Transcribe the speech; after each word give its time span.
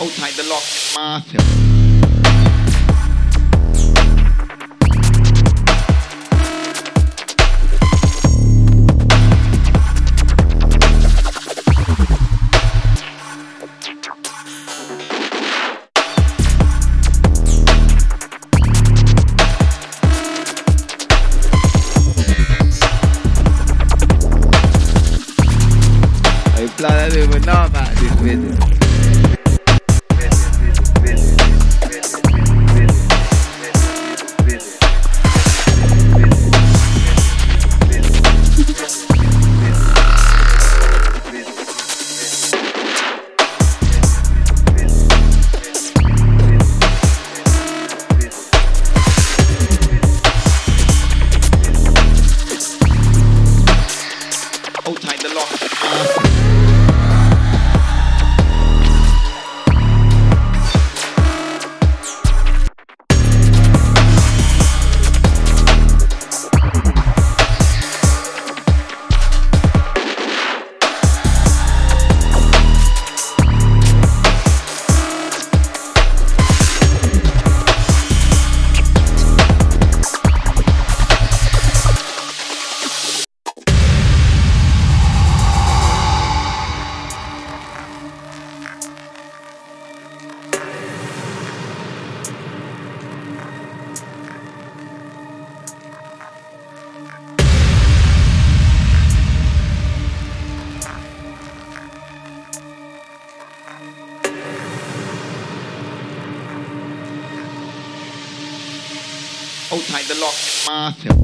Outside 0.00 0.34
the 0.34 0.42
lock. 0.48 0.62
Hay 26.56 26.68
plata 26.76 27.08
de 27.08 27.26
no, 27.26 27.68
ma, 27.68 27.90
vete. 28.20 28.48
Outside 28.58 28.83
outside 109.74 110.04
the 110.04 110.14
lock 110.20 110.34
myself. 110.68 111.20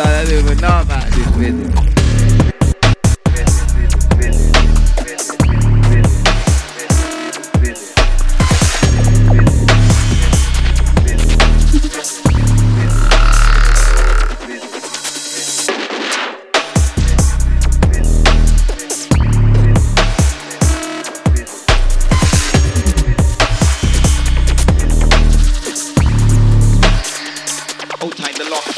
I 0.00 0.22
don't 0.22 0.32
even 0.32 0.58
know 0.58 0.80
about 0.82 1.06
this 1.10 1.26
video. 1.30 1.97
lost. 28.48 28.77